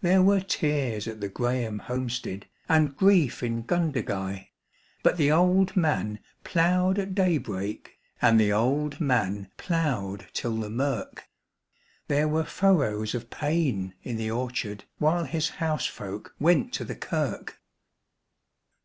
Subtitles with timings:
[0.00, 4.48] There were tears at the Grahame homestead and grief in Gundagai;
[5.04, 11.28] But the old man ploughed at daybreak and the old man ploughed till the mirk
[12.08, 17.60] There were furrows of pain in the orchard while his housefolk went to the kirk.